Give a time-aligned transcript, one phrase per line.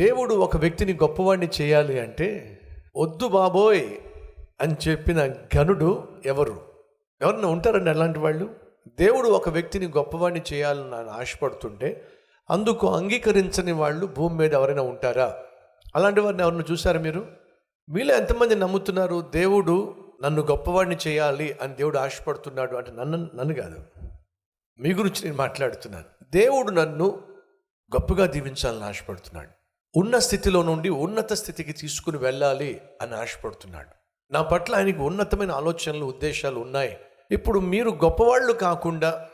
[0.00, 2.60] దేవుడు ఒక వ్యక్తిని గొప్పవాడిని చేయాలి అంటే
[2.96, 3.90] వద్దు బాబోయ్
[4.60, 5.24] అని చెప్పిన
[5.56, 6.60] గనుడు ఎవరు?
[7.22, 8.54] ఎవరన్నా ఉంటారండి అలాంటి వాళ్ళు?
[8.88, 12.08] దేవుడు ఒక వ్యక్తిని గొప్పవాడిని చేయాలని ఆయన ఆశపడుతుంటే
[12.50, 15.36] అందుకు అంగీకరించని వాళ్ళు భూమి మీద ఎవరైనా ఉంటారా?
[15.94, 17.26] అలాంటి వారిని ఎవరిని చూసారా మీరు?
[17.88, 23.80] మీలో ఎంతమంది నమ్ముతున్నారు దేవుడు నన్ను గొప్పవాడిని చేయాలి అని దేవుడు ఆశపడుతున్నాడు అంటే నన్ను నన్ను కాదు.
[24.80, 26.24] మీ గురించి నేను మాట్లాడుతున్నాను.
[26.30, 27.20] దేవుడు నన్ను
[27.96, 29.59] గొప్పగా దీవించాలని ఆశపడుతున్నాడు.
[29.96, 33.88] ఉన్న స్థితిలో నుండి ఉన్నత స్థితికి తీసుకుని వెళ్ళాలి అని ఆశపడుతున్నాడు.
[34.32, 37.00] నా పట్ల ఆయనకు ఉన్నతమైన ఆలోచనలు ఉద్దేశాలు ఉన్నాయి.
[37.30, 39.28] ఇప్పుడు మీరు గొప్పవాళ్ళు కాకుండా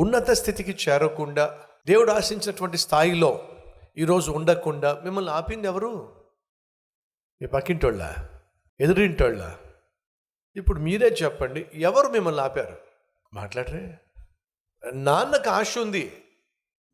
[0.00, 3.48] ఉన్నత స్థితికి చేరకుండా దేవుడు ఆశించినటువంటి స్థాయిలో
[3.98, 6.24] ఈరోజు ఉండకుండా మిమ్మల్ని ఆపింది ఎవరు?
[7.42, 8.14] మీ పక్కింటోళ్ళ?
[8.80, 9.56] ఎదురింటోళ్ళ?
[10.56, 12.76] ఇప్పుడు మీరే చెప్పండి ఎవరు మిమ్మల్ని ఆపారు?
[13.34, 13.98] మాట్లాడరే.
[14.94, 16.06] నాన్నకు ఆశ ఉంది.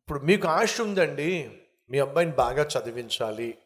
[0.03, 1.61] ఇప్పుడు మీకు ఆశ ఉందండి.
[1.91, 3.57] మీ అబ్బాయిని బాగా చదివించాలి.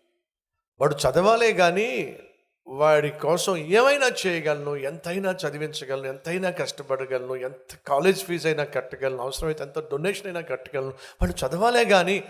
[0.80, 2.20] వాడు చదవాలే కానీ
[2.68, 9.80] వాడి కోసం ఏమైనా చేయగలను ఎంతైనా చదివించగలను ఎంతైనా కష్టపడగలను ఎంత కాలేజ్ ఫీజు అయినా కట్టగలను అవసరమైతే ఎంత
[9.80, 12.24] డొనేషన్ అయినా కట్టగలను వాడు చదవాలే కానీ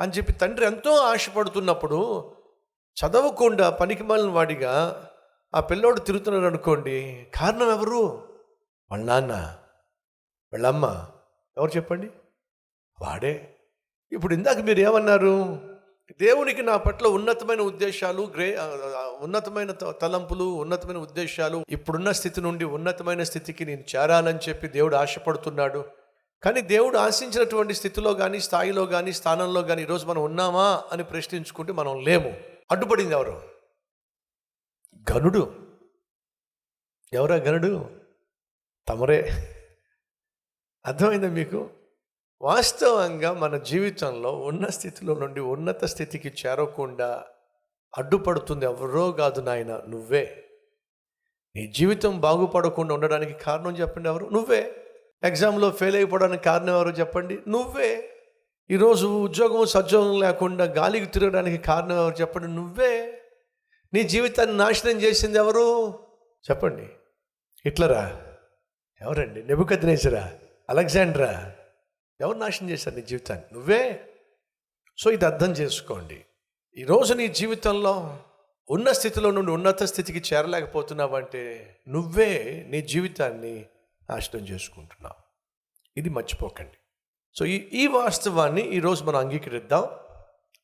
[0.00, 2.32] అని చెప్పి తండ్రి ఎంతో ఆశపడుతున్నప్పుడు
[2.96, 5.06] చదవకుండా పనికి మాలిన వాడిగా
[5.54, 8.28] ఆ పిల్లోడు తిరుగుతున్నాడు అనుకోండి కారణం ఎవరు?
[8.90, 9.32] వాళ్ళ నాన్న.
[10.52, 11.06] వాళ్ళమ్మ
[11.56, 12.10] ఎవరు చెప్పండి?
[13.00, 13.56] వాడే.
[14.12, 15.60] ఇప్పుడు ఇందాక మీరు ఏమన్నారు?
[16.20, 18.56] దేవునికి నా పట్ల ఉన్నతమైన ఉద్దేశాలు గ్రే
[19.20, 25.84] ఉన్నతమైన త- తలంపులు ఉన్నతమైన ఉద్దేశాలు ఇప్పుడున్న స్థితి నుండి ఉన్నతమైన స్థితికి నేను చేరాలని చెప్పి దేవుడు ఆశపడుతున్నాడు.
[26.42, 32.04] కానీ దేవుడు ఆశించినటువంటి స్థితిలో కానీ స్థాయిలో కానీ స్థానంలో కానీ ఈరోజు మనం ఉన్నామా అని ప్రశ్నించుకుంటే మనం
[32.04, 32.36] లేము.
[32.70, 33.42] అడ్డుపడింది ఎవరు?
[35.12, 35.54] గనుడు
[37.12, 37.90] ఎవరా గనుడు
[38.88, 39.30] తమరే.
[40.86, 41.70] అర్థమైందా మీకు?
[42.42, 47.24] వాస్తవంగా మన జీవితంలో ఉన్న స్థితిలో నుండి ఉన్నత స్థితికి చేరకుండా
[47.98, 50.44] అడ్డుపడుతుంది ఎవరో కాదు నాయన నువ్వే.
[51.56, 54.28] నీ జీవితం బాగుపడకుండా ఉండడానికి కారణం చెప్పండి ఎవరు?
[54.32, 54.72] నువ్వే.
[55.22, 57.38] ఎగ్జామ్లో ఫెయిల్ అయిపోవడానికి కారణం ఎవరు చెప్పండి?
[57.48, 58.10] నువ్వే.
[58.70, 62.48] ఈరోజు ఉద్యోగం సద్యోగం లేకుండా గాలికి తిరగడానికి కారణం ఎవరు చెప్పండి?
[62.48, 63.22] నువ్వే.
[63.94, 65.98] నీ జీవితాన్ని నాశనం చేసింది ఎవరు?
[66.50, 66.82] చెప్పండి.
[67.64, 68.22] హిట్లరా?
[69.00, 69.42] ఎవరండి?
[69.42, 70.32] నెబుకద్నేసరా
[70.70, 71.52] అలెగ్జాండ్రా?
[72.20, 73.54] ఎవరు నాశనం చేశారు నీ జీవితాన్ని?
[73.54, 74.00] నువ్వే.
[74.98, 76.24] సో ఇది అర్థం చేసుకోండి.
[76.76, 78.18] ఈరోజు నీ జీవితంలో
[78.70, 83.66] ఉన్న స్థితిలో నుండి ఉన్నత స్థితికి చేరలేకపోతున్నావంటే నువ్వే నీ జీవితాన్ని
[84.10, 85.22] నాశనం చేసుకుంటున్నావు.
[85.96, 86.76] ఇది మర్చిపోకండి.
[87.38, 89.84] సో ఈ ఈ వాస్తవాన్ని ఈరోజు మనం అంగీకరిద్దాం.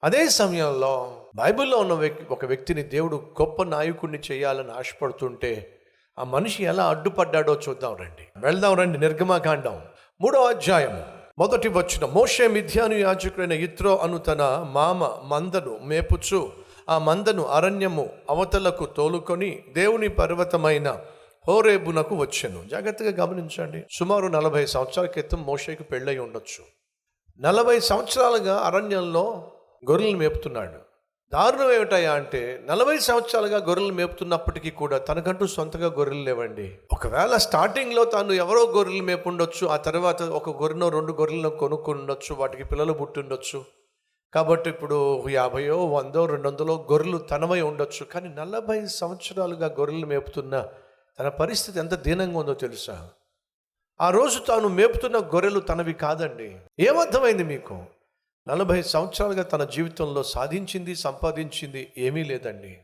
[0.05, 5.81] అదే సమయంలో బైబిల్లో ఉన్న వ్యక్తి ఒక వ్యక్తిని దేవుడు గొప్ప నాయకుడిని చేయాలని ఆశపడుతుంటే
[6.19, 8.27] ఆ మనిషి ఎలా అడ్డుపడ్డాడో చూద్దాం రండి.
[8.37, 9.85] వెళ్దాం రండి నిర్గమాకాండం.
[10.21, 16.53] మూడో అధ్యాయం మొదటి వచ్చిన మోషే మిథ్యాను యాజకుడైన ఇత్రో అను తన మామ మందను మేపుచు
[16.89, 21.05] ఆ మందను అరణ్యము అవతలకు తోలుకొని దేవుని పర్వతమైన
[21.49, 22.65] హోరేబునకు వచ్చాను.
[22.69, 23.85] జాగ్రత్తగా గమనించండి.
[23.91, 26.65] సుమారు నలభై సంవత్సరాల క్రితం మోషేకు పెళ్ళై ఉండొచ్చు.
[27.41, 29.53] నలభై సంవత్సరాలుగా అరణ్యంలో
[29.91, 30.86] గొర్రెలు మేపుతున్నాడు.
[31.33, 36.79] దారుణం ఏమిటయా అంటే నలభై సంవత్సరాలుగా గొర్రెలు మేపుతున్నప్పటికీ కూడా తనకంటూ సొంతగా గొర్రెలు లేవండి.
[36.93, 42.93] ఒకవేళ స్టార్టింగ్లో తాను ఎవరో గొర్రెలు మేపుండొచ్చు ఆ తర్వాత ఒక గొర్రెనో రెండు గొర్రెలను కొనుక్కుండొచ్చు వాటికి పిల్లలు
[42.93, 43.65] పుట్టుండొచ్చు.
[44.35, 48.05] కాబట్టి ఇప్పుడు యాభయో వందో రెండు వందలో గొర్రెలు తనమై ఉండొచ్చు.
[48.05, 50.65] కానీ నలభై సంవత్సరాలుగా గొర్రెలు మేపుతున్న
[51.19, 53.09] తన పరిస్థితి ఎంత దీనంగా ఉందో తెలుసా?
[54.01, 56.57] ఆ రోజు తాను మేపుతున్న గొర్రెలు తనవి కాదండి.
[56.81, 57.83] ఏమర్థమైంది మీకు?
[58.49, 62.79] నలభై సంవత్సరాలుగా తన జీవితంలో సాధించింది సంపాదించింది ఏమీ లేదండి.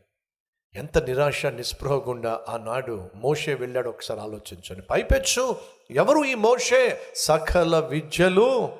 [0.75, 4.81] ఎంత నిరాశ నిస్పృహ గుండా ఆనాడు మోషే వెళ్ళాడు ఒకసారి ఆలోచించండి.
[4.81, 5.55] పైపెచ్చు
[5.91, 7.01] ఎవరు ఈ మోషే?
[7.15, 8.77] సకల విద్యలు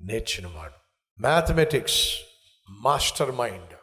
[0.00, 0.72] నేర్చినవాడు.
[1.20, 2.20] మ్యాథమెటిక్స్
[2.68, 3.74] మాస్టర్ మైండ్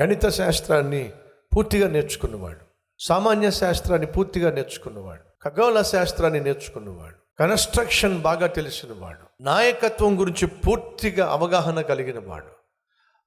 [0.00, 1.12] గణిత శాస్త్రాన్ని
[1.56, 2.60] పూర్తిగా నేర్చుకున్నవాడు.
[2.98, 5.48] సామాన్య శాస్త్రాన్ని పూర్తిగా నేర్చుకున్నవాడు.
[5.48, 7.19] ఖగోళ శాస్త్రాన్ని నేర్చుకున్నవాడు.
[7.40, 12.46] కన్స్ట్రక్షన్ బాగా తెలిసినవాడు నాయకత్వం గురించి పూర్తిగా అవగాహన కలిగిన వాడు.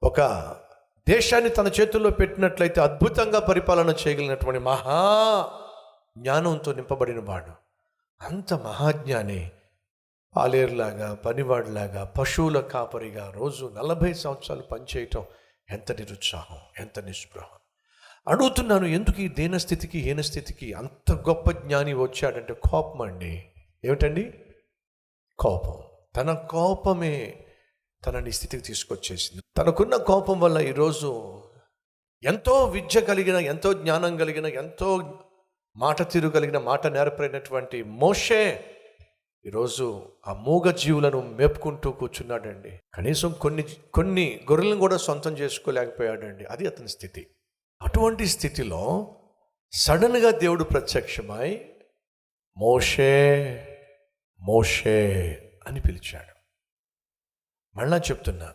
[0.04, 0.22] ఒక
[1.10, 5.48] దేశాన్ని తన చేతుల్లో పెట్టినట్లయితే అద్భుతంగా పరిపాలన చేయగలిగినటువంటి మహా
[6.18, 7.52] జ్ఞానంతో నింపబడిన వాడు.
[8.26, 9.52] అంత మహాజ్ఞాని.
[10.36, 15.26] పాలేరులాగా పనివాడిలాగా పశువుల కాపరిగా రోజు నలభై సంవత్సరాలు పనిచేయటం
[15.70, 17.60] ఎంత నిరుత్సాహం ఎంత నిస్పృహం.
[18.28, 23.50] అడుగుతున్నాను ఎందుకు ఈ దీనస్థితికి హీనస్థితికి అంత గొప్ప జ్ఞాని వచ్చాడంటే కోపం అండి.
[23.86, 24.34] ఏమిటండి?
[25.40, 25.84] కోపం.
[26.16, 27.46] తన కోపమే
[28.06, 29.44] తనని స్థితికి తీసుకొచ్చేసింది.
[29.58, 31.42] తనకున్న కోపం వల్ల ఈరోజు
[32.24, 35.20] ఎంతో విద్య కలిగిన ఎంతో జ్ఞానం కలిగిన ఎంతో
[35.76, 38.66] మాట తీరు కలిగిన మాట నేర్పడినటువంటి మోషే
[39.46, 42.80] ఈరోజు ఆ మూగ జీవులను మెప్పుకుంటూ కూర్చున్నాడండి.
[42.94, 43.64] కనీసం కొన్ని
[43.94, 46.46] కొన్ని గొర్రెలను కూడా సొంతం చేసుకోలేకపోయాడండి.
[46.46, 47.28] అది అతని స్థితి.
[47.82, 49.16] అటువంటి స్థితిలో
[49.72, 51.66] సడన్గా దేవుడు ప్రత్యక్షమై
[52.58, 53.70] మోషే
[54.44, 55.00] మోషే
[55.68, 56.34] అని పిలిచాడు.
[57.76, 58.46] మళ్ళా చెప్తున్నా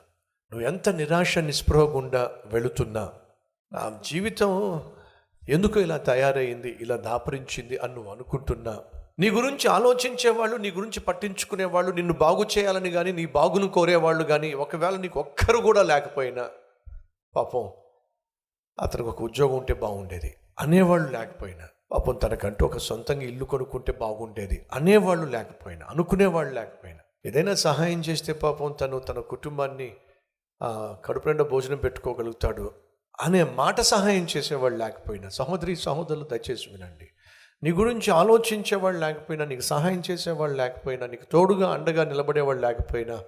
[0.52, 3.12] నువ్వు ఎంత నిరాశ నిస్పృహ గుండా వెళుతున్నా
[3.72, 4.52] నా జీవితం
[5.48, 8.82] ఎందుకు ఇలా తయారైంది ఇలా దాపరించింది అని నువ్వు అనుకుంటున్నా?
[9.18, 14.96] నీ గురించి ఆలోచించేవాళ్ళు నీ గురించి పట్టించుకునేవాళ్ళు నిన్ను బాగు చేయాలని కానీ నీ బాగును కోరేవాళ్ళు కానీ ఒకవేళ
[14.96, 16.50] నీకు ఒక్కరు కూడా లేకపోయినా
[17.36, 17.72] పాపం
[18.80, 24.66] అతనికి ఒక ఉద్యోగం ఉంటే బాగుండేది అనేవాళ్ళు లేకపోయినా పాపం తనకంటూ ఒక సొంతంగా ఇల్లు కొనుక్కుంటే బాగుండేది.
[24.72, 29.96] అనేవాళ్ళు లేకపోయినా అనుకునేవాళ్ళు లేకపోయినా ఏదైనా సహాయం చేస్తే పాపం తను తన కుటుంబాన్ని
[31.04, 32.74] కడుపు నిండా భోజనం పెట్టుకోగలుగుతాడు
[33.20, 37.08] అనే మాట సహాయం చేసేవాళ్ళు లేకపోయినా సహోదరి సహోదరులు దయచేసి వినండి.
[37.62, 43.24] నీ గురించి ఆలోచించేవాళ్ళు లేకపోయినా నీకు సహాయం చేసేవాళ్ళు లేకపోయినా నీకు తోడుగా అండగా నిలబడేవాళ్ళు లేకపోయినా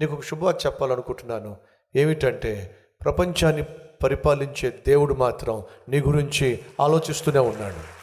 [0.00, 1.56] నీకు ఒక శుభవార్త చెప్పాలనుకుంటున్నాను.
[1.96, 3.64] ఏమిటంటే ప్రపంచాన్ని
[4.04, 7.93] పరిపాలించే దేవుడు మాత్రం నీ గురించి ఆలోచిస్తూనే ఉన్నాడు.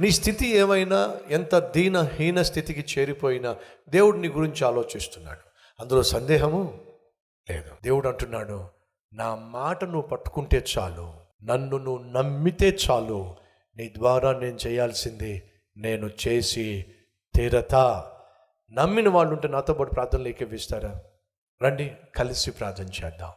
[0.00, 3.56] నీ స్థితి ఏమైనా ఎంత దీనహీన స్థితికి చేరిపోయినా
[3.88, 5.40] దేవుడు నీ గురించి ఆలోచిస్తున్నాడు.
[5.80, 6.80] అందులో సందేహము
[7.50, 7.70] లేదు.
[7.82, 8.64] దేవుడు అంటున్నాడు
[9.12, 11.14] నా మాట నువ్వు పట్టుకుంటే చాలు
[11.44, 13.36] నన్ను నువ్వు నమ్మితే చాలు
[13.76, 15.42] నీ ద్వారా నేను చేయాల్సింది
[15.76, 16.84] నేను చేసి
[17.34, 18.10] తీరతా.
[18.72, 21.00] నమ్మిన వాళ్ళు ఉంటే నాతో పాటు ప్రార్థనలు ఏకీవిస్తారా?
[21.62, 23.32] రండి కలిసి ప్రార్థన చేద్దాం.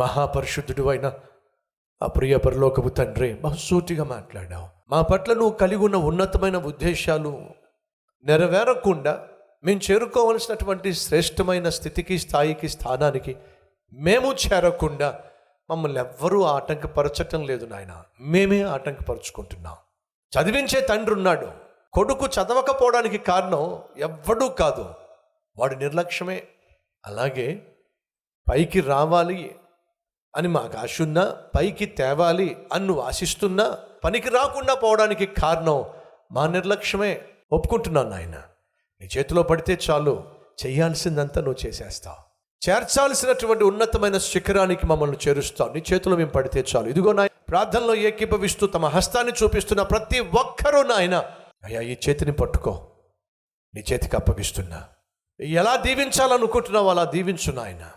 [0.00, 1.12] మహాపరిశుద్ధుడు అయిన
[2.02, 4.68] ఆ ప్రియ పరలోకపు తండ్రి బహుసూటిగా మాట్లాడావు.
[4.88, 7.42] మా పట్ల నువ్వు కలిగి ఉన్న ఉన్నతమైన ఉద్దేశాలు
[8.24, 9.28] నెరవేరకుండా
[9.64, 13.36] మేము చేరుకోవలసినటువంటి శ్రేష్టమైన స్థితికి స్థాయికి స్థానానికి
[13.92, 15.20] మేము చేరకుండా
[15.70, 18.02] మమ్మల్ని ఎవ్వరూ ఆటంకపరచటం లేదు నాయన.
[18.20, 19.76] మేమే ఆటంకపరుచుకుంటున్నాం.
[20.40, 21.52] చదివించే తండ్రి ఉన్నాడు.
[21.92, 24.94] కొడుకు చదవకపోవడానికి కారణం ఎవ్వడూ కాదు.
[25.56, 26.42] వాడి నిర్లక్ష్యమే.
[27.06, 27.62] అలాగే
[28.50, 29.56] పైకి రావాలి
[30.36, 35.84] అని మాకు ఆశ ఉన్నా పైకి తేవాలి అన్ను ఆశిస్తున్నా పనికి రాకుండా పోవడానికి కారణం
[36.32, 37.20] మా నిర్లక్ష్యమే.
[37.52, 38.42] ఒప్పుకుంటున్నాను నాయన.
[39.00, 40.24] నీ చేతిలో పడితే చాలు.
[40.66, 42.30] చేయాల్సిందంతా నువ్వు చేసేస్తావు.
[42.68, 45.72] చేర్చాల్సినటువంటి ఉన్నతమైన శిఖరానికి మమ్మల్ని చేరుస్తావు.
[45.72, 46.88] నీ చేతిలో మేము పడితే చాలు.
[46.88, 51.30] ఇదిగో నాయన ప్రార్థనలో ఏకీభవిస్తూ తమ హస్తాన్ని చూపిస్తున్న ప్రతి ఒక్కరూ నాయన
[51.64, 52.86] అయ్యా ఈ చేతిని పట్టుకో.
[53.74, 54.84] నీ చేతికి అప్పగిస్తున్నా.
[55.40, 57.90] ఎలా దీవించాలనుకుంటున్నావు అలా దీవించు నాయనా.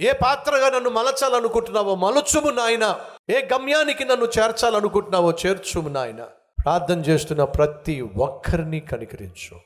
[0.00, 3.00] ఏ పాత్రగా నన్ను మలచాలనుకుంటున్నావో మలచుము నాయన.
[3.30, 6.26] ఏ గమ్యానికి నన్ను చేర్చాలనుకుంటున్నావో చేర్చుము నాయన.
[6.64, 9.60] ప్రార్థన చేస్తున్న ప్రతి ఒక్కరిని కనికరించు.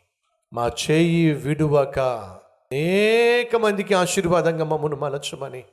[0.52, 5.64] మా చేయి విడువక అనేక మందికి ఆశీర్వాదంగా మమ్మను మలచమని.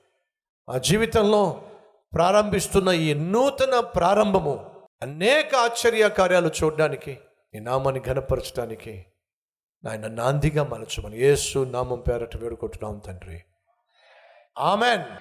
[0.70, 1.62] మా జీవితంలో
[2.14, 4.66] ప్రారంభిస్తున్న ఈ నూతన ప్రారంభము
[5.02, 7.18] అనేక ఆశ్చర్య కార్యాలు చూడడానికి
[7.54, 9.06] నీ నామాన్ని ఘనపరచడానికి
[9.84, 11.18] నాయన నాందిగా మలచమని.
[11.18, 13.44] యేసు నామం పేరట వేడుకుంటున్నాం తండ్రి.
[14.58, 15.10] Amen.